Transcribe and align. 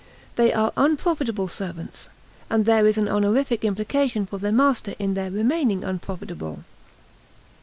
They 0.35 0.51
are 0.51 0.73
unprofitable 0.77 1.47
servants, 1.47 2.09
and 2.49 2.65
there 2.65 2.87
is 2.87 2.97
an 2.97 3.07
honorific 3.07 3.63
implication 3.63 4.25
for 4.25 4.39
their 4.39 4.51
master 4.51 4.95
in 4.97 5.13
their 5.13 5.29
remaining 5.29 5.83
unprofitable. 5.83 6.63